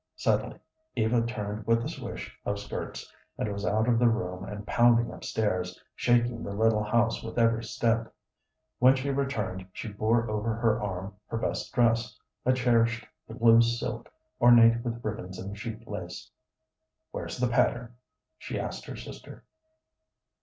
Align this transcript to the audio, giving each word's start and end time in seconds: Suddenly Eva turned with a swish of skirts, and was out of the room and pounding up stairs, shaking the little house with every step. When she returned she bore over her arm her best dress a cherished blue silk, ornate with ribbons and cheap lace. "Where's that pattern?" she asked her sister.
Suddenly 0.15 0.57
Eva 0.95 1.21
turned 1.27 1.67
with 1.67 1.83
a 1.83 1.87
swish 1.87 2.35
of 2.43 2.57
skirts, 2.57 3.13
and 3.37 3.53
was 3.53 3.63
out 3.67 3.87
of 3.87 3.99
the 3.99 4.07
room 4.07 4.43
and 4.45 4.65
pounding 4.65 5.11
up 5.13 5.23
stairs, 5.23 5.79
shaking 5.95 6.41
the 6.41 6.55
little 6.55 6.83
house 6.83 7.21
with 7.21 7.37
every 7.37 7.63
step. 7.63 8.11
When 8.79 8.95
she 8.95 9.11
returned 9.11 9.67
she 9.73 9.89
bore 9.93 10.27
over 10.27 10.55
her 10.55 10.81
arm 10.81 11.17
her 11.27 11.37
best 11.37 11.71
dress 11.71 12.17
a 12.47 12.51
cherished 12.51 13.05
blue 13.29 13.61
silk, 13.61 14.11
ornate 14.41 14.83
with 14.83 15.05
ribbons 15.05 15.37
and 15.37 15.55
cheap 15.55 15.85
lace. 15.85 16.31
"Where's 17.11 17.37
that 17.37 17.51
pattern?" 17.51 17.93
she 18.39 18.59
asked 18.59 18.87
her 18.87 18.95
sister. 18.95 19.43